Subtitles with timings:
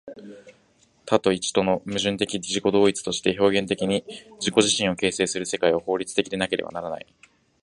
[1.05, 4.03] 多と一との矛盾的自己同一として表現的に
[4.39, 7.05] 自己自身を形成する世界は、法律的でなければならない。